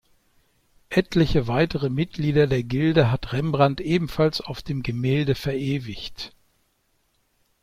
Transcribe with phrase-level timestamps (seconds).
[0.89, 6.33] Etliche weitere Mitglieder der Gilde hat Rembrandt ebenfalls auf dem Gemälde verewigt.